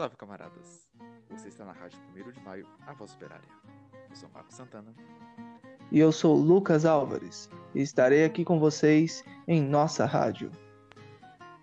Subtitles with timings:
[0.00, 0.88] Salve, camaradas!
[1.28, 3.44] Você está na Rádio 1 de Maio, a voz operária.
[4.08, 4.94] Eu sou Marco Santana.
[5.92, 10.50] E eu sou Lucas Álvares e estarei aqui com vocês em nossa rádio.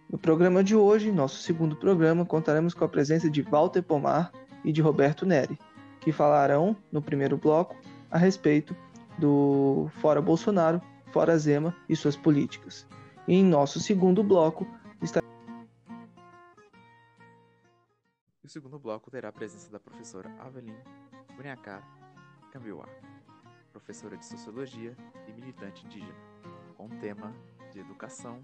[0.07, 4.31] No programa de hoje, nosso segundo programa, contaremos com a presença de Walter Pomar
[4.63, 5.57] e de Roberto Neri,
[5.99, 7.75] que falarão, no primeiro bloco,
[8.11, 8.75] a respeito
[9.17, 10.79] do Fora Bolsonaro,
[11.11, 12.85] Fora Zema e suas políticas.
[13.27, 14.67] E em nosso segundo bloco,
[18.48, 20.77] o segundo bloco terá a presença da professora Avelin
[21.35, 21.84] Bunyacar
[22.49, 22.88] Cambiuá,
[23.73, 24.95] professora de Sociologia
[25.27, 26.16] e militante indígena,
[26.77, 27.35] com o tema
[27.73, 28.41] de Educação,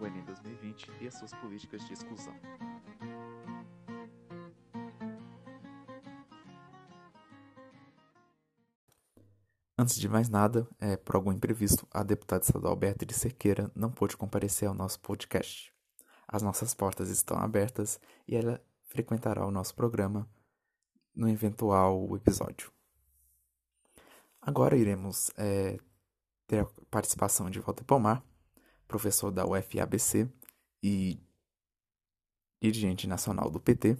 [0.00, 2.34] o Enem 2020 e as suas políticas de exclusão.
[9.78, 14.16] Antes de mais nada, é, por algum imprevisto, a deputada estadual Beatriz Cerqueira não pôde
[14.16, 15.72] comparecer ao nosso podcast.
[16.26, 18.60] As nossas portas estão abertas e ela
[18.96, 20.26] frequentará o nosso programa
[21.14, 22.72] no eventual episódio.
[24.40, 25.78] Agora iremos é,
[26.46, 28.24] ter a participação de Walter Pomar,
[28.88, 30.26] professor da UFABC
[30.82, 31.20] e
[32.58, 33.98] dirigente nacional do PT,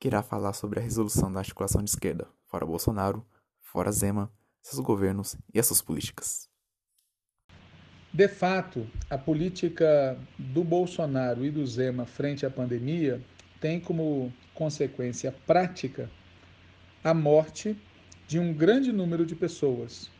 [0.00, 3.22] que irá falar sobre a resolução da articulação de esquerda, fora Bolsonaro,
[3.60, 4.32] fora Zema,
[4.62, 6.48] seus governos e as suas políticas.
[8.10, 13.20] De fato, a política do Bolsonaro e do Zema frente à pandemia
[13.60, 16.10] tem como consequência prática
[17.02, 17.76] a morte
[18.26, 20.10] de um grande número de pessoas,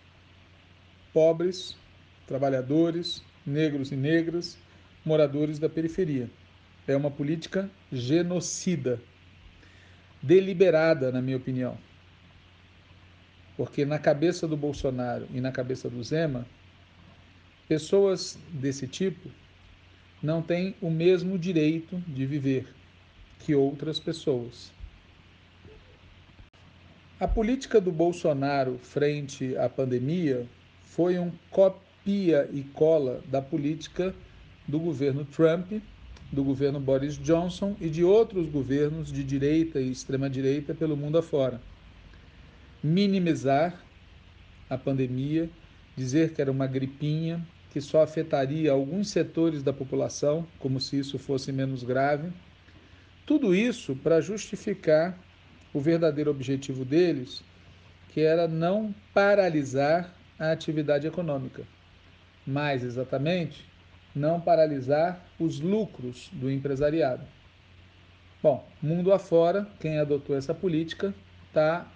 [1.12, 1.76] pobres,
[2.26, 4.58] trabalhadores, negros e negras,
[5.04, 6.30] moradores da periferia.
[6.86, 9.00] É uma política genocida,
[10.22, 11.78] deliberada, na minha opinião.
[13.56, 16.46] Porque na cabeça do Bolsonaro e na cabeça do Zema,
[17.68, 19.30] pessoas desse tipo
[20.22, 22.66] não têm o mesmo direito de viver
[23.44, 24.72] que outras pessoas.
[27.20, 30.46] A política do Bolsonaro frente à pandemia
[30.82, 34.14] foi um copia e cola da política
[34.66, 35.72] do governo Trump,
[36.32, 41.60] do governo Boris Johnson e de outros governos de direita e extrema-direita pelo mundo afora
[42.84, 43.82] minimizar
[44.68, 45.48] a pandemia,
[45.96, 51.18] dizer que era uma gripinha que só afetaria alguns setores da população, como se isso
[51.18, 52.30] fosse menos grave.
[53.26, 55.18] Tudo isso para justificar
[55.72, 57.42] o verdadeiro objetivo deles,
[58.10, 61.64] que era não paralisar a atividade econômica.
[62.46, 63.66] Mais exatamente,
[64.14, 67.24] não paralisar os lucros do empresariado.
[68.42, 71.14] Bom, mundo afora, quem adotou essa política
[71.48, 71.90] está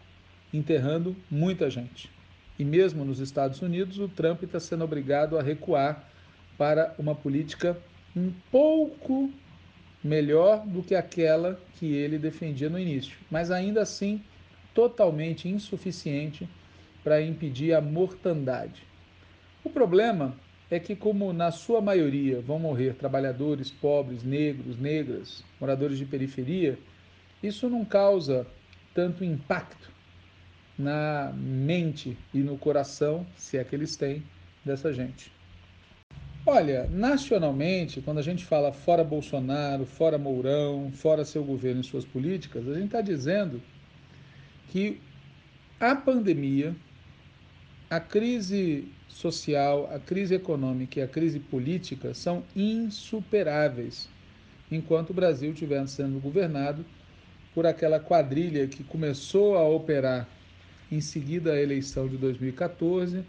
[0.52, 2.10] enterrando muita gente.
[2.58, 6.08] E mesmo nos Estados Unidos, o Trump está sendo obrigado a recuar
[6.56, 7.78] para uma política
[8.16, 9.30] um pouco
[10.02, 14.22] melhor do que aquela que ele defendia no início, mas ainda assim
[14.74, 16.48] totalmente insuficiente
[17.02, 18.82] para impedir a mortandade.
[19.64, 20.36] O problema
[20.70, 26.78] é que, como na sua maioria vão morrer trabalhadores pobres, negros, negras, moradores de periferia,
[27.42, 28.46] isso não causa
[28.94, 29.90] tanto impacto
[30.78, 34.22] na mente e no coração, se é que eles têm,
[34.64, 35.32] dessa gente.
[36.50, 42.06] Olha, nacionalmente, quando a gente fala fora Bolsonaro, fora Mourão, fora seu governo e suas
[42.06, 43.60] políticas, a gente está dizendo
[44.68, 44.98] que
[45.78, 46.74] a pandemia,
[47.90, 54.08] a crise social, a crise econômica e a crise política são insuperáveis
[54.70, 56.82] enquanto o Brasil estiver sendo governado
[57.54, 60.26] por aquela quadrilha que começou a operar
[60.90, 63.22] em seguida à eleição de 2014,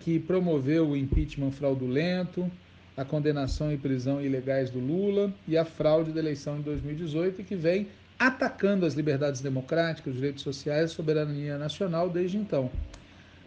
[0.00, 2.50] que promoveu o impeachment fraudulento,
[2.96, 7.44] a condenação e prisão ilegais do Lula e a fraude da eleição de 2018, e
[7.44, 12.70] que vem atacando as liberdades democráticas, os direitos sociais, a soberania nacional desde então.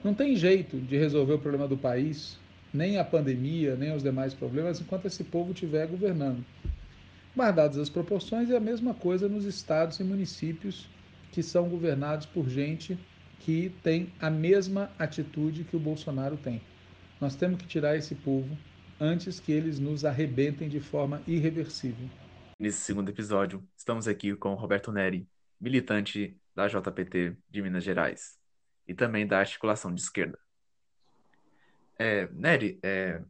[0.04, 2.38] Não tem jeito de resolver o problema do país,
[2.74, 6.46] nem a pandemia, nem os demais problemas, enquanto esse povo estiver governando.
[7.36, 10.88] Guardadas as proporções, é a mesma coisa nos estados e municípios
[11.32, 12.98] que são governados por gente
[13.40, 16.62] que tem a mesma atitude que o Bolsonaro tem.
[17.20, 18.58] Nós temos que tirar esse povo
[19.00, 22.10] antes que eles nos arrebentem de forma irreversível.
[22.60, 25.28] Nesse segundo episódio, estamos aqui com Roberto Neri,
[25.60, 28.38] militante da JPT de Minas Gerais
[28.88, 30.38] e também da articulação de esquerda.
[31.98, 33.22] É, Neri, é,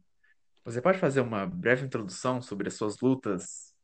[0.64, 3.76] você pode fazer uma breve introdução sobre as suas lutas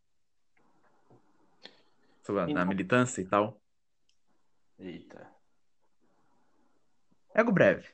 [2.24, 3.62] sobre a, então, na militância e tal?
[4.80, 5.34] Eita.
[7.35, 7.87] Ego breve.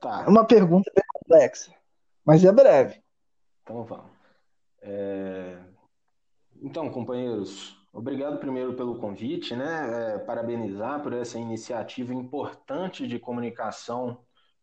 [0.00, 0.24] Tá.
[0.24, 1.74] É uma pergunta bem complexa,
[2.24, 3.02] mas é breve.
[3.62, 4.12] Então vamos.
[4.80, 5.58] É...
[6.60, 10.14] Então, companheiros, Obrigado primeiro pelo convite, né?
[10.14, 14.18] É, parabenizar por essa iniciativa importante de comunicação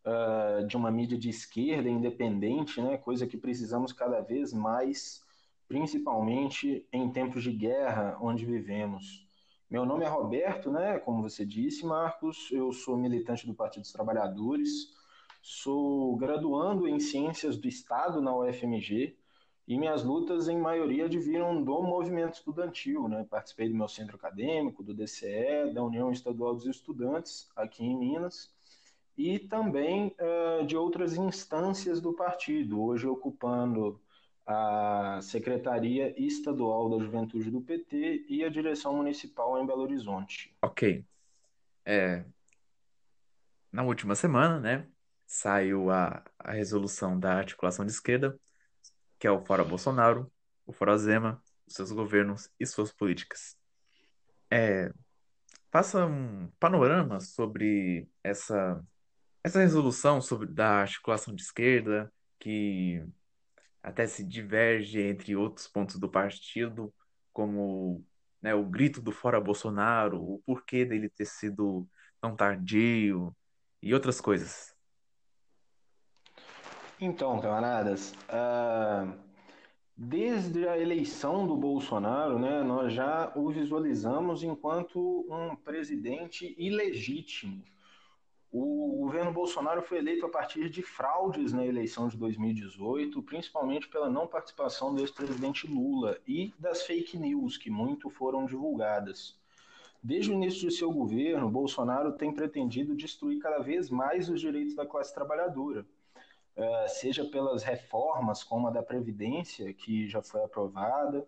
[0.05, 2.97] uh, de uma mídia de esquerda independente, né?
[2.97, 5.21] Coisa que precisamos cada vez mais,
[5.67, 9.24] principalmente em tempos de guerra onde vivemos.
[9.67, 10.99] Meu nome é Roberto, né?
[10.99, 14.93] Como você disse, Marcos, eu sou militante do Partido dos Trabalhadores,
[15.41, 19.17] sou graduando em Ciências do Estado na UFMG
[19.67, 23.07] e minhas lutas, em maioria, adviram do movimento estudantil.
[23.07, 23.25] Né?
[23.27, 28.53] Participei do meu centro acadêmico, do DCE, da União Estadual dos Estudantes, aqui em Minas,
[29.17, 33.99] e também uh, de outras instâncias do partido, hoje ocupando
[34.45, 40.55] a Secretaria Estadual da Juventude do PT e a Direção Municipal em Belo Horizonte.
[40.61, 41.03] Ok.
[41.83, 42.23] É,
[43.71, 44.87] na última semana, né,
[45.25, 48.39] saiu a, a resolução da articulação de esquerda
[49.19, 50.31] que é o Fora Bolsonaro,
[50.65, 53.57] o Fora Zema, os seus governos e suas políticas.
[54.51, 54.91] É,
[55.71, 58.83] faça um panorama sobre essa,
[59.43, 63.03] essa resolução sobre, da articulação de esquerda, que
[63.85, 66.91] até se diverge entre outros pontos do partido,
[67.31, 68.03] como
[68.41, 71.87] né, o grito do Fora Bolsonaro, o porquê dele ter sido
[72.19, 73.31] tão tardio
[73.83, 74.73] e outras coisas.
[76.99, 79.13] Então, camaradas, uh,
[79.95, 87.63] desde a eleição do Bolsonaro, né, nós já o visualizamos enquanto um presidente ilegítimo.
[88.57, 94.09] O governo Bolsonaro foi eleito a partir de fraudes na eleição de 2018, principalmente pela
[94.09, 99.37] não participação do ex-presidente Lula e das fake news que muito foram divulgadas.
[100.01, 104.73] Desde o início de seu governo, Bolsonaro tem pretendido destruir cada vez mais os direitos
[104.73, 105.85] da classe trabalhadora
[106.55, 111.27] uh, seja pelas reformas, como a da Previdência, que já foi aprovada,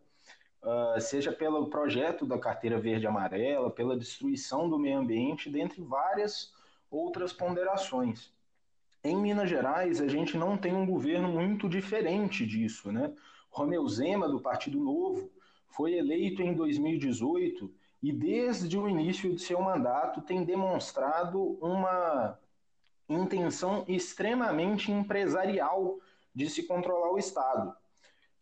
[0.63, 6.55] uh, seja pelo projeto da Carteira Verde Amarela, pela destruição do meio ambiente, dentre várias
[6.89, 8.33] outras ponderações.
[9.03, 13.13] Em Minas Gerais, a gente não tem um governo muito diferente disso, né?
[13.49, 15.31] Romeu Zema, do Partido Novo,
[15.67, 22.37] foi eleito em 2018 e, desde o início de seu mandato, tem demonstrado uma
[23.09, 25.99] intenção extremamente empresarial
[26.33, 27.75] de se controlar o Estado.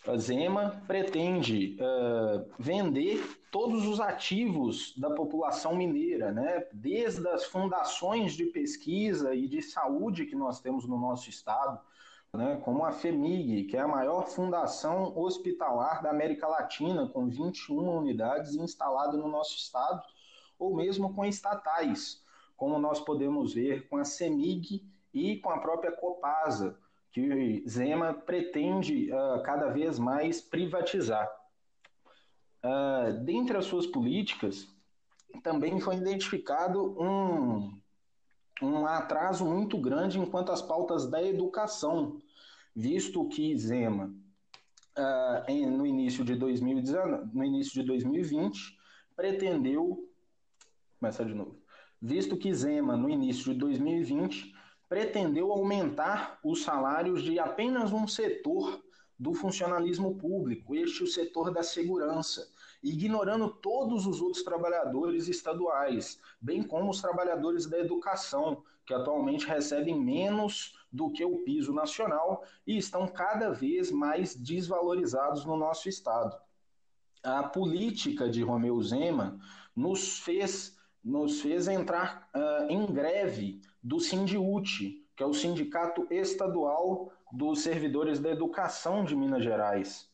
[0.08, 6.68] A Zema pretende uh, vender todos os ativos da população mineira, né?
[6.72, 11.80] desde as fundações de pesquisa e de saúde que nós temos no nosso estado,
[12.32, 12.62] né?
[12.64, 18.54] como a FEMIG, que é a maior fundação hospitalar da América Latina, com 21 unidades
[18.54, 20.04] instaladas no nosso estado,
[20.60, 22.24] ou mesmo com estatais
[22.56, 24.82] como nós podemos ver com a CEMIG
[25.14, 26.78] e com a própria Copasa,
[27.16, 31.26] que Zema pretende uh, cada vez mais privatizar.
[32.62, 34.68] Uh, dentre as suas políticas,
[35.42, 37.80] também foi identificado um,
[38.62, 42.20] um atraso muito grande enquanto às pautas da educação,
[42.76, 44.14] visto que Zema,
[44.98, 48.78] uh, em, no, início de 2019, no início de 2020,
[49.16, 50.06] pretendeu.
[51.00, 51.64] Começar de novo
[52.02, 54.55] visto que Zema, no início de 2020,
[54.88, 58.84] pretendeu aumentar os salários de apenas um setor
[59.18, 62.48] do funcionalismo público, este o setor da segurança,
[62.84, 70.00] ignorando todos os outros trabalhadores estaduais, bem como os trabalhadores da educação, que atualmente recebem
[70.00, 76.38] menos do que o piso nacional e estão cada vez mais desvalorizados no nosso estado.
[77.24, 79.40] A política de Romeu Zema
[79.76, 87.12] nos fez nos fez entrar uh, em greve do Sindiúti, que é o Sindicato Estadual
[87.32, 90.10] dos Servidores da Educação de Minas Gerais.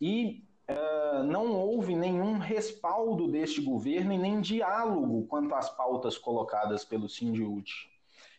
[0.00, 6.84] E uh, não houve nenhum respaldo deste governo e nem diálogo quanto às pautas colocadas
[6.84, 7.90] pelo Sindiúti.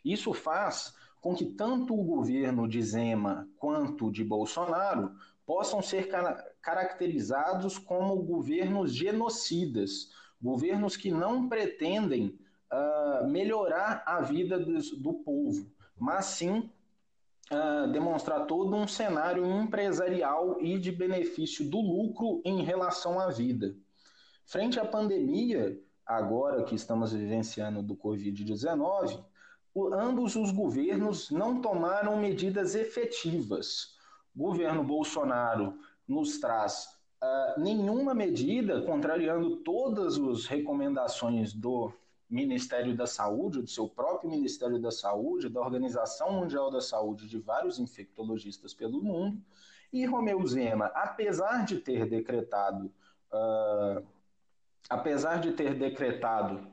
[0.05, 5.11] Isso faz com que tanto o governo de Zema quanto de Bolsonaro
[5.45, 6.07] possam ser
[6.61, 12.39] caracterizados como governos genocidas, governos que não pretendem
[12.71, 16.69] uh, melhorar a vida do, do povo, mas sim
[17.51, 23.75] uh, demonstrar todo um cenário empresarial e de benefício do lucro em relação à vida.
[24.45, 29.23] Frente à pandemia, agora que estamos vivenciando do Covid-19,
[29.93, 33.95] ambos os governos não tomaram medidas efetivas.
[34.35, 36.87] O governo Bolsonaro nos traz
[37.21, 41.91] uh, nenhuma medida, contrariando todas as recomendações do
[42.29, 47.39] Ministério da Saúde, do seu próprio Ministério da Saúde, da Organização Mundial da Saúde, de
[47.39, 49.41] vários infectologistas pelo mundo.
[49.93, 52.91] E Romeu Zema, apesar de ter decretado
[53.31, 54.05] uh,
[54.89, 56.67] apesar de ter decretado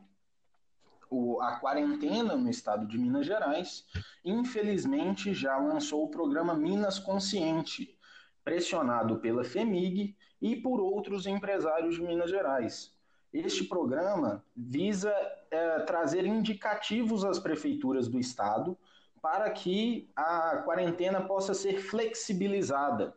[1.10, 3.84] o, a quarentena no estado de Minas Gerais,
[4.24, 7.98] infelizmente já lançou o programa Minas Consciente,
[8.42, 12.93] pressionado pela FEMIG e por outros empresários de Minas Gerais.
[13.34, 15.12] Este programa visa
[15.50, 18.78] é, trazer indicativos às prefeituras do estado
[19.20, 23.12] para que a quarentena possa ser flexibilizada.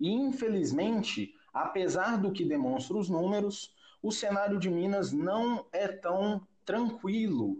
[0.00, 3.72] E, infelizmente, apesar do que demonstram os números,
[4.02, 7.52] o cenário de Minas não é tão tranquilo.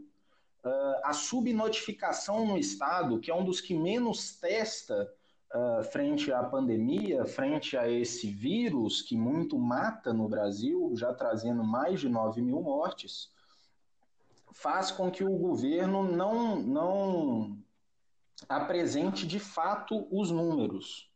[0.65, 5.09] Uh, a subnotificação no estado, que é um dos que menos testa
[5.55, 11.65] uh, frente à pandemia, frente a esse vírus que muito mata no Brasil, já trazendo
[11.65, 13.31] mais de 9 mil mortes,
[14.53, 17.59] faz com que o governo não, não
[18.49, 21.09] apresente de fato os números.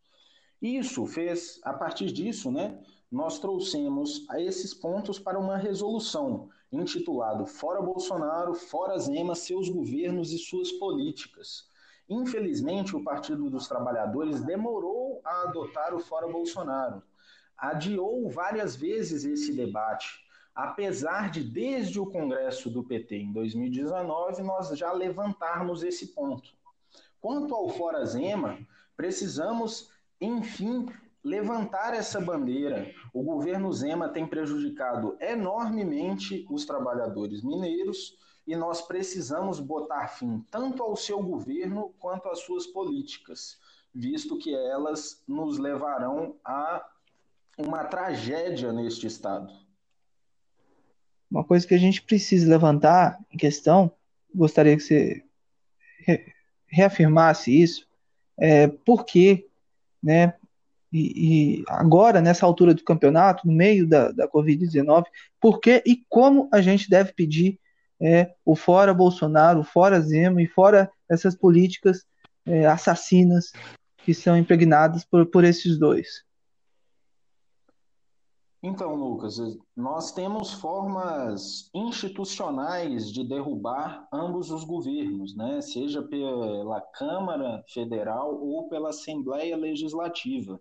[0.61, 7.47] Isso fez, a partir disso, né, nós trouxemos a esses pontos para uma resolução intitulado
[7.47, 11.69] Fora Bolsonaro, Fora Zema, seus governos e suas políticas.
[12.09, 17.03] Infelizmente, o Partido dos Trabalhadores demorou a adotar o Fora Bolsonaro.
[17.57, 24.69] Adiou várias vezes esse debate, apesar de, desde o Congresso do PT em 2019, nós
[24.77, 26.51] já levantarmos esse ponto.
[27.21, 28.59] Quanto ao Fora Zema,
[28.97, 30.87] precisamos, enfim,
[31.25, 32.93] levantar essa bandeira.
[33.15, 40.83] O governo Zema tem prejudicado enormemente os trabalhadores mineiros e nós precisamos botar fim tanto
[40.83, 43.59] ao seu governo quanto às suas políticas,
[43.95, 46.85] visto que elas nos levarão a
[47.57, 49.53] uma tragédia neste estado.
[51.31, 53.91] Uma coisa que a gente precisa levantar em questão,
[54.35, 55.25] gostaria que você
[56.67, 57.89] reafirmasse isso,
[58.37, 59.49] é por que
[60.03, 60.35] né,
[60.93, 65.05] e, e, agora, nessa altura do campeonato, no meio da, da Covid-19,
[65.41, 67.59] por que e como a gente deve pedir
[68.05, 72.05] é, o fora Bolsonaro, o fora Zema e fora essas políticas
[72.45, 73.51] é, assassinas
[74.05, 76.23] que são impregnadas por, por esses dois?
[78.63, 79.37] Então, Lucas,
[79.77, 85.61] nós temos formas institucionais de derrubar ambos os governos, né?
[85.61, 90.61] seja pela Câmara Federal ou pela Assembleia Legislativa.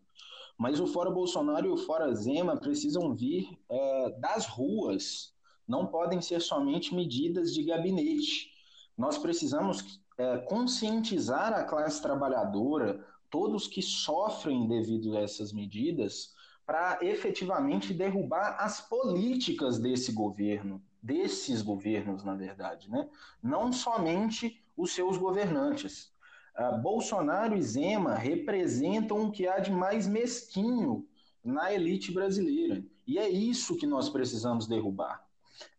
[0.57, 5.32] Mas o Fora Bolsonaro e o Fora Zema precisam vir é, das ruas,
[5.73, 8.51] não podem ser somente medidas de gabinete.
[8.95, 16.99] Nós precisamos é, conscientizar a classe trabalhadora, todos que sofrem devido a essas medidas, para
[17.01, 23.09] efetivamente derrubar as políticas desse governo, desses governos, na verdade, né?
[23.41, 26.13] não somente os seus governantes.
[26.55, 31.07] Uh, Bolsonaro e Zema representam o que há de mais mesquinho
[31.43, 32.85] na elite brasileira.
[33.07, 35.22] E é isso que nós precisamos derrubar.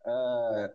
[0.04, 0.72] Uh,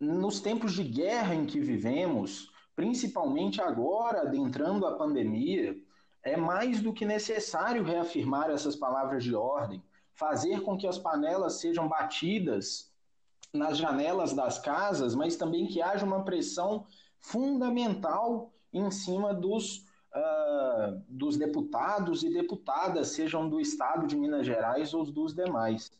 [0.00, 5.76] nos tempos de guerra em que vivemos, principalmente agora, adentrando a pandemia,
[6.22, 9.82] é mais do que necessário reafirmar essas palavras de ordem,
[10.14, 12.92] fazer com que as panelas sejam batidas
[13.52, 16.86] nas janelas das casas, mas também que haja uma pressão
[17.18, 19.78] fundamental em cima dos,
[20.14, 25.90] uh, dos deputados e deputadas, sejam do estado de Minas Gerais ou dos demais.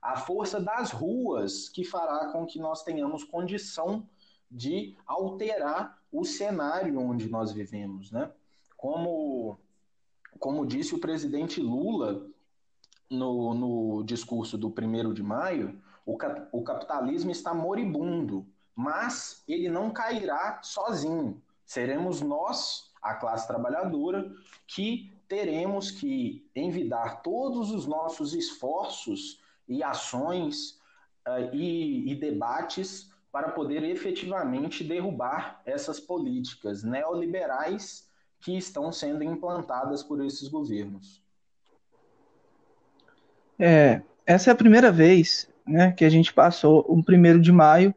[0.00, 4.08] A força das ruas que fará com que nós tenhamos condição
[4.50, 8.30] de alterar o cenário onde nós vivemos, né?
[8.76, 9.58] Como,
[10.38, 12.26] como disse o presidente Lula
[13.10, 16.16] no, no discurso do 1 de maio, o,
[16.52, 21.42] o capitalismo está moribundo, mas ele não cairá sozinho.
[21.64, 24.32] Seremos nós, a classe trabalhadora,
[24.66, 30.80] que teremos que envidar todos os nossos esforços e ações
[31.26, 38.08] uh, e, e debates para poder efetivamente derrubar essas políticas neoliberais
[38.40, 41.22] que estão sendo implantadas por esses governos.
[43.58, 47.94] É, essa é a primeira vez né, que a gente passou o primeiro de maio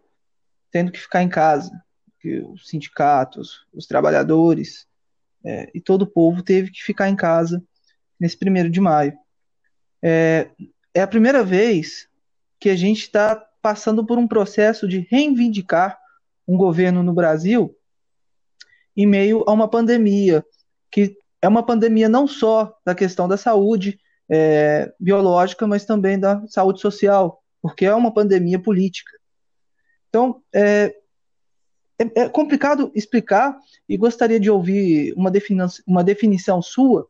[0.72, 1.72] tendo que ficar em casa
[2.20, 4.88] que os sindicatos, os trabalhadores
[5.44, 7.64] é, e todo o povo teve que ficar em casa
[8.20, 9.18] nesse primeiro de maio.
[10.02, 10.50] É,
[11.00, 12.08] é a primeira vez
[12.60, 15.98] que a gente está passando por um processo de reivindicar
[16.48, 17.74] um governo no Brasil
[18.96, 20.44] em meio a uma pandemia,
[20.92, 23.98] que é uma pandemia não só da questão da saúde
[24.30, 29.18] é, biológica, mas também da saúde social, porque é uma pandemia política.
[30.10, 30.94] Então, é,
[31.98, 37.08] é, é complicado explicar e gostaria de ouvir uma, definição, uma definição sua,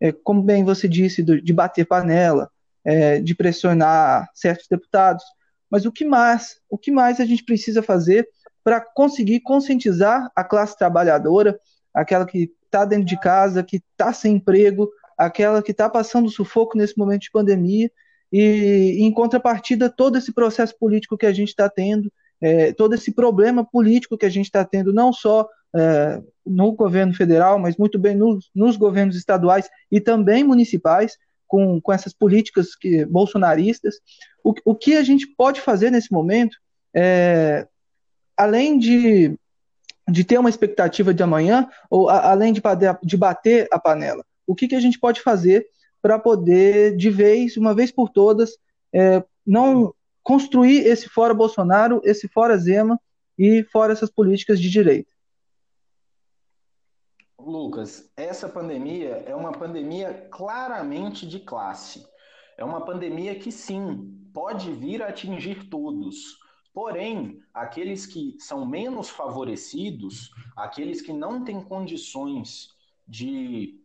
[0.00, 2.50] é, como bem você disse, do, de bater panela,
[2.84, 5.24] é, de pressionar certos deputados,
[5.70, 8.28] mas o que mais, o que mais a gente precisa fazer
[8.62, 11.58] para conseguir conscientizar a classe trabalhadora,
[11.94, 16.76] aquela que está dentro de casa, que está sem emprego, aquela que está passando sufoco
[16.76, 17.90] nesse momento de pandemia,
[18.32, 22.10] e em contrapartida, todo esse processo político que a gente está tendo,
[22.40, 27.14] é, todo esse problema político que a gente está tendo, não só é, no governo
[27.14, 31.16] federal, mas muito bem nos, nos governos estaduais e também municipais,
[31.52, 33.96] com, com essas políticas que, bolsonaristas.
[34.42, 36.56] O, o que a gente pode fazer nesse momento,
[36.96, 37.68] é,
[38.34, 39.38] além de,
[40.08, 42.62] de ter uma expectativa de amanhã, ou a, além de,
[43.02, 45.66] de bater a panela, o que, que a gente pode fazer
[46.00, 48.52] para poder, de vez, uma vez por todas,
[48.90, 52.98] é, não construir esse fora Bolsonaro, esse fora Zema
[53.38, 55.11] e fora essas políticas de direita.
[57.46, 62.06] Lucas, essa pandemia é uma pandemia claramente de classe.
[62.56, 66.38] É uma pandemia que sim, pode vir a atingir todos.
[66.72, 72.68] Porém, aqueles que são menos favorecidos, aqueles que não têm condições
[73.06, 73.78] de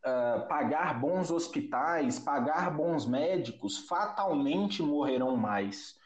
[0.00, 5.98] uh, pagar bons hospitais, pagar bons médicos, fatalmente morrerão mais.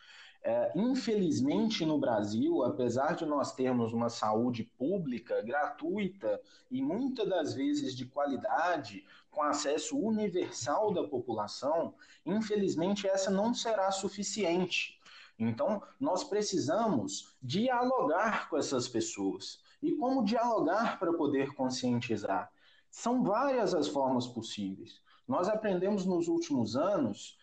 [0.47, 6.39] É, infelizmente, no Brasil, apesar de nós termos uma saúde pública gratuita
[6.71, 11.95] e muitas das vezes de qualidade, com acesso universal da população,
[12.27, 15.01] infelizmente essa não será suficiente.
[15.39, 19.59] Então, nós precisamos dialogar com essas pessoas.
[19.83, 22.53] E como dialogar para poder conscientizar?
[22.91, 25.01] São várias as formas possíveis.
[25.27, 27.39] Nós aprendemos nos últimos anos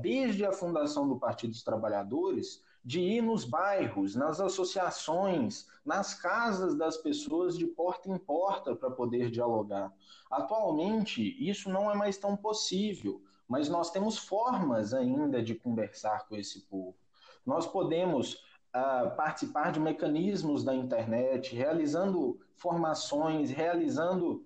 [0.00, 6.74] desde a fundação do Partido dos Trabalhadores, de ir nos bairros, nas associações, nas casas
[6.74, 9.92] das pessoas de porta em porta para poder dialogar.
[10.30, 16.36] Atualmente, isso não é mais tão possível, mas nós temos formas ainda de conversar com
[16.36, 16.96] esse povo.
[17.44, 24.44] Nós podemos uh, participar de mecanismos da internet, realizando formações, realizando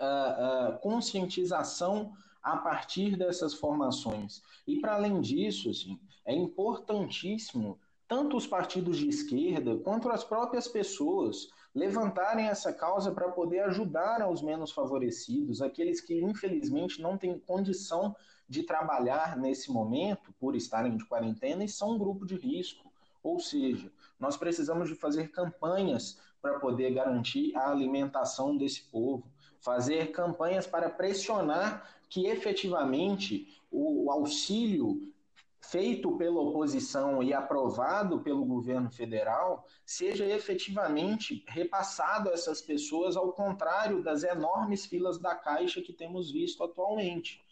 [0.00, 4.42] uh, uh, conscientização a partir dessas formações.
[4.66, 10.68] E para além disso, assim, é importantíssimo tanto os partidos de esquerda quanto as próprias
[10.68, 17.38] pessoas levantarem essa causa para poder ajudar aos menos favorecidos, aqueles que infelizmente não têm
[17.38, 18.14] condição
[18.46, 22.92] de trabalhar nesse momento por estarem de quarentena e são um grupo de risco.
[23.22, 29.26] Ou seja, nós precisamos de fazer campanhas para poder garantir a alimentação desse povo,
[29.60, 35.12] fazer campanhas para pressionar que efetivamente o, auxílio
[35.60, 43.32] feito pela oposição e aprovado pelo governo federal seja efetivamente repassado a essas pessoas, ao
[43.32, 47.42] contrário das enormes filas da Caixa que temos visto atualmente.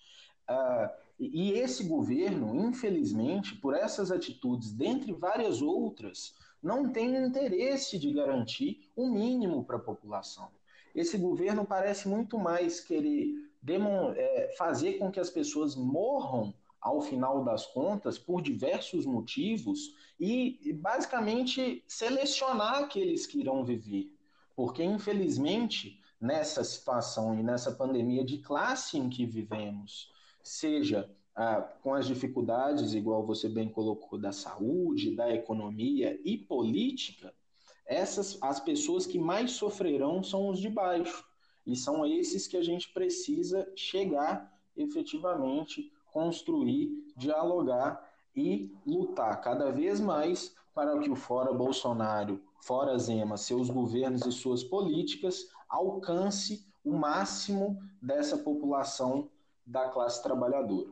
[0.48, 8.12] Uh, e esse governo, infelizmente, por essas atitudes, dentre várias outras, não tem interesse de
[8.12, 10.48] garantir o mínimo para a população.
[10.94, 13.50] Esse governo parece muito mais querer
[14.16, 20.72] é, fazer com que as pessoas morram ao final das contas por diversos motivos e
[20.74, 24.12] basicamente selecionar aqueles que irão viver.
[24.56, 31.94] Porque, infelizmente, nessa situação e nessa pandemia de classe em que vivemos, seja ah, com
[31.94, 37.32] as dificuldades, igual você bem colocou, da saúde, da economia e política,
[37.86, 41.24] essas as pessoas que mais sofrerão são os de baixo.
[41.66, 50.00] E são esses que a gente precisa chegar efetivamente, construir, dialogar e lutar cada vez
[50.00, 56.92] mais para que o fora Bolsonaro, fora Zema, seus governos e suas políticas alcance o
[56.92, 59.30] máximo dessa população
[59.64, 60.90] da classe trabalhadora.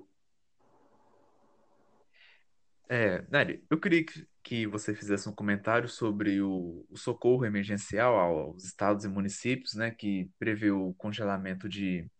[2.89, 8.17] É, Nery, eu queria que, que você fizesse um comentário sobre o, o, socorro emergencial
[8.19, 12.11] aos estados e municípios, né, que prevê o congelamento de,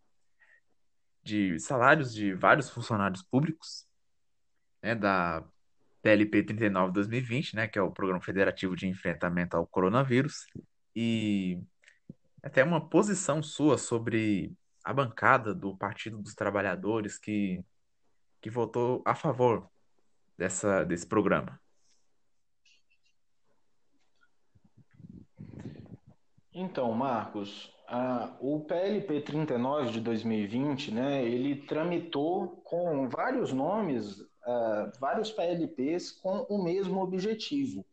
[1.23, 3.87] de salários de vários funcionários públicos,
[4.81, 5.43] né, da
[6.01, 10.45] PLP 39-2020, né, que é o Programa Federativo de Enfrentamento ao Coronavírus,
[10.95, 11.59] e
[12.43, 14.53] até uma posição sua sobre
[14.83, 17.63] a bancada do Partido dos Trabalhadores que,
[18.41, 19.69] que votou a favor
[20.37, 21.59] dessa, desse programa?
[26.53, 34.91] Então, Marcos, a, o PLP 39 de 2020, né, ele tramitou com vários nomes, uh,
[34.99, 37.85] vários PLPs com o mesmo objetivo,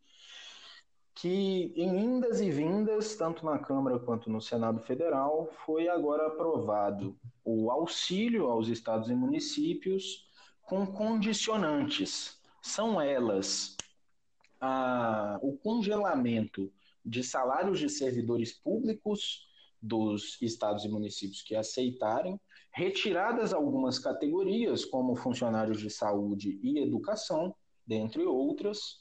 [1.15, 7.17] que em indas e vindas, tanto na Câmara quanto no Senado Federal, foi agora aprovado
[7.45, 10.29] o auxílio aos estados e municípios
[10.63, 12.41] com condicionantes.
[12.61, 13.77] São elas
[14.61, 16.73] a, o congelamento
[17.05, 19.47] de salários de servidores públicos
[19.81, 22.41] dos estados e municípios que aceitarem,
[22.73, 27.55] retiradas algumas categorias, como funcionários de saúde e educação,
[27.87, 29.01] dentre outras,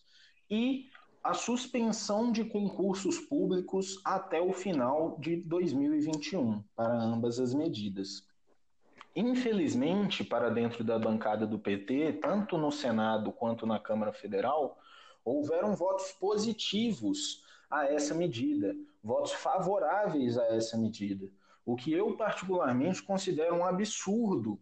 [0.50, 0.90] e
[1.24, 8.26] a suspensão de concursos públicos até o final de 2021 para ambas as medidas.
[9.14, 14.80] Infelizmente, para dentro da bancada do PT, tanto no Senado quanto na Câmara Federal,
[15.26, 21.30] houveram votos positivos a essa medida, votos favoráveis a essa medida,
[21.66, 24.60] o que eu particularmente considero um absurdo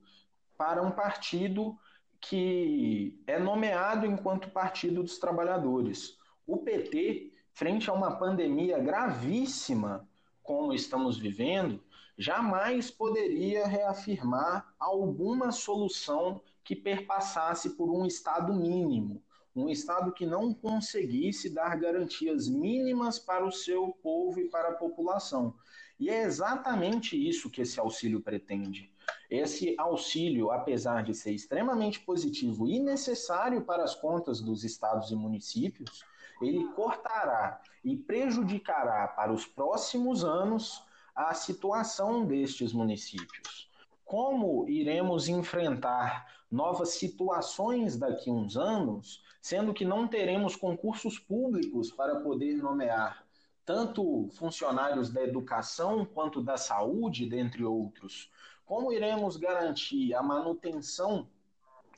[0.58, 1.78] para um partido
[2.20, 6.18] que é nomeado enquanto Partido dos Trabalhadores.
[6.48, 10.08] O PT, frente a uma pandemia gravíssima
[10.42, 11.84] como estamos vivendo,
[12.18, 19.22] jamais poderia reafirmar alguma solução que perpassasse por um Estado mínimo,
[19.56, 24.76] um Estado que não conseguisse dar garantias mínimas para o seu povo e para a
[24.76, 25.56] população.
[25.98, 28.92] E é exatamente isso que esse auxílio pretende.
[29.30, 35.16] Esse auxílio, apesar de ser extremamente positivo e necessário para as contas dos estados e
[35.16, 36.04] municípios,
[36.42, 40.84] ele cortará e prejudicará para os próximos anos
[41.16, 43.70] a situação destes municípios.
[44.06, 51.92] Como iremos enfrentar novas situações daqui a uns anos, sendo que não teremos concursos públicos
[51.92, 53.26] para poder nomear
[53.66, 58.32] tanto funcionários da educação quanto da saúde, dentre outros?
[58.64, 61.28] Como iremos garantir a manutenção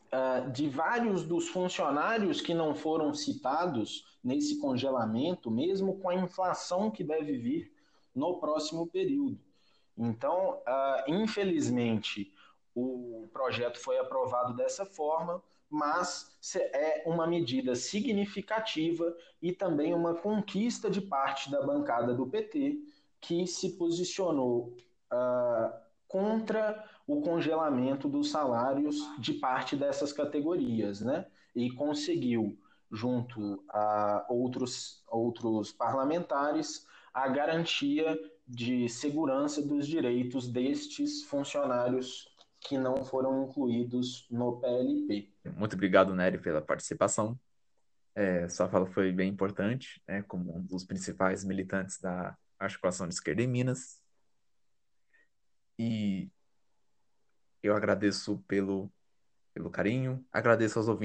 [0.08, 6.89] uh, de vários dos funcionários que não foram citados nesse congelamento, mesmo com a inflação
[6.89, 7.74] que deve vir
[8.15, 9.46] no próximo período?
[9.97, 12.31] Então, uh, infelizmente,
[12.75, 16.38] o projeto foi aprovado dessa forma, mas
[16.73, 22.77] é uma medida significativa e também uma conquista de parte da bancada do PT,
[23.19, 24.77] que se posicionou
[25.12, 25.73] uh,
[26.07, 31.25] contra o congelamento dos salários de parte dessas categorias, né?
[31.55, 32.57] E conseguiu,
[32.91, 42.27] junto a outros, outros parlamentares, a garantia de segurança dos direitos destes funcionários
[42.62, 45.31] que não foram incluídos no PLP.
[45.55, 47.39] Muito obrigado, Nery, pela participação.
[48.15, 53.13] É, sua fala foi bem importante, né, como um dos principais militantes da articulação de
[53.13, 54.01] esquerda em Minas.
[55.77, 56.29] E
[57.62, 58.91] eu agradeço pelo,
[59.53, 60.95] pelo carinho, agradeço aos ouvintes